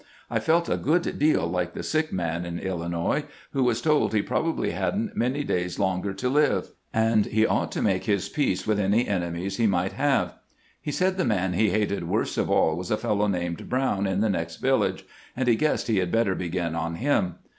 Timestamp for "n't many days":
4.95-5.77